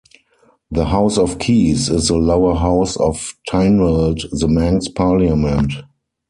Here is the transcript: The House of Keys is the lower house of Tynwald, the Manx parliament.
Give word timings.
The 0.71 0.85
House 0.85 1.19
of 1.19 1.37
Keys 1.37 1.87
is 1.87 2.07
the 2.07 2.15
lower 2.15 2.55
house 2.55 2.97
of 2.97 3.35
Tynwald, 3.47 4.27
the 4.31 4.47
Manx 4.47 4.87
parliament. 4.87 5.73